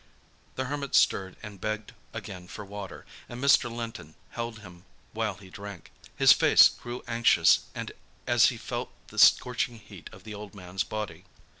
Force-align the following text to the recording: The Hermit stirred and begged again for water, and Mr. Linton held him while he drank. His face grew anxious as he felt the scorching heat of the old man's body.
The 0.55 0.65
Hermit 0.65 0.95
stirred 0.95 1.35
and 1.43 1.61
begged 1.61 1.93
again 2.11 2.47
for 2.47 2.65
water, 2.65 3.05
and 3.29 3.39
Mr. 3.39 3.71
Linton 3.71 4.15
held 4.31 4.57
him 4.61 4.83
while 5.13 5.35
he 5.35 5.51
drank. 5.51 5.91
His 6.15 6.33
face 6.33 6.69
grew 6.69 7.03
anxious 7.05 7.65
as 8.25 8.45
he 8.47 8.57
felt 8.57 8.89
the 9.09 9.19
scorching 9.19 9.77
heat 9.77 10.09
of 10.11 10.23
the 10.23 10.33
old 10.33 10.55
man's 10.55 10.83
body. 10.83 11.25